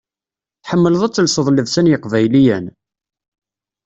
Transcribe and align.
Tḥemmleḍ 0.63 1.01
ad 1.03 1.13
telseḍ 1.13 1.47
llebsa 1.51 1.81
n 1.81 1.89
yeqbayliyen? 1.91 2.65